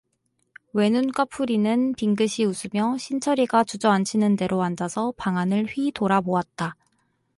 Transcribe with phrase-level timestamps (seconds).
[0.73, 6.75] 외눈까풀이는 빙긋이 웃으며 신철이가 주저앉히는 대로 앉아서 방 안을 휘 돌아보았다.